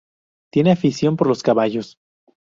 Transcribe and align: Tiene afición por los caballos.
Tiene 0.51 0.71
afición 0.71 1.15
por 1.15 1.27
los 1.27 1.43
caballos. 1.43 1.99